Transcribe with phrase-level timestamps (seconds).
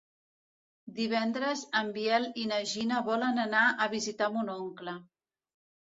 [0.99, 4.97] Divendres en Biel i na Gina volen anar a visitar mon oncle.